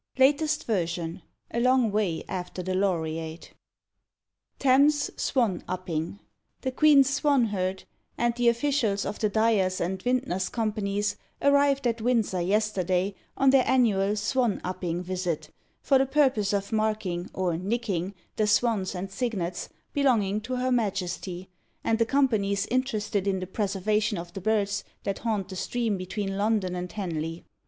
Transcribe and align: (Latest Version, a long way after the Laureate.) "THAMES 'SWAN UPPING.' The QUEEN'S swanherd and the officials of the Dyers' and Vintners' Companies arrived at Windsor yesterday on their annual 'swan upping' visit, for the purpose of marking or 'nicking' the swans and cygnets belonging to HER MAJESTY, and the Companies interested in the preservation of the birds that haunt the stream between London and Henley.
(Latest 0.17 0.63
Version, 0.65 1.21
a 1.51 1.59
long 1.59 1.91
way 1.91 2.23
after 2.27 2.63
the 2.63 2.73
Laureate.) 2.73 3.53
"THAMES 4.57 5.11
'SWAN 5.15 5.63
UPPING.' 5.67 6.17
The 6.61 6.71
QUEEN'S 6.71 7.07
swanherd 7.21 7.83
and 8.17 8.33
the 8.33 8.49
officials 8.49 9.05
of 9.05 9.19
the 9.19 9.29
Dyers' 9.29 9.79
and 9.79 10.01
Vintners' 10.01 10.49
Companies 10.49 11.17
arrived 11.39 11.85
at 11.85 12.01
Windsor 12.01 12.41
yesterday 12.41 13.13
on 13.37 13.51
their 13.51 13.63
annual 13.67 14.15
'swan 14.15 14.59
upping' 14.63 15.03
visit, 15.03 15.51
for 15.83 15.99
the 15.99 16.07
purpose 16.07 16.51
of 16.51 16.71
marking 16.71 17.29
or 17.31 17.55
'nicking' 17.55 18.15
the 18.37 18.47
swans 18.47 18.95
and 18.95 19.11
cygnets 19.11 19.69
belonging 19.93 20.41
to 20.41 20.55
HER 20.55 20.71
MAJESTY, 20.71 21.47
and 21.83 21.99
the 21.99 22.07
Companies 22.07 22.65
interested 22.71 23.27
in 23.27 23.39
the 23.39 23.45
preservation 23.45 24.17
of 24.17 24.33
the 24.33 24.41
birds 24.41 24.83
that 25.03 25.19
haunt 25.19 25.49
the 25.49 25.55
stream 25.55 25.95
between 25.95 26.39
London 26.39 26.73
and 26.73 26.91
Henley. 26.91 27.45